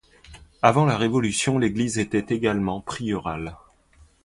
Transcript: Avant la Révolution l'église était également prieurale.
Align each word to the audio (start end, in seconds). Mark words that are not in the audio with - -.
Avant 0.63 0.87
la 0.87 0.97
Révolution 0.97 1.59
l'église 1.59 1.99
était 1.99 2.33
également 2.33 2.81
prieurale. 2.81 3.55